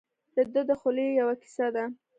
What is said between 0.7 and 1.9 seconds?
خولې یوه کیسه ده.